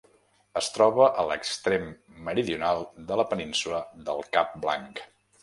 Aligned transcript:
Es 0.61 0.69
troba 0.77 1.09
a 1.23 1.25
l'extrem 1.31 1.85
meridional 2.29 2.83
de 3.13 3.19
la 3.23 3.27
península 3.35 3.85
del 4.09 4.27
Cap 4.39 4.59
Blanc. 4.67 5.07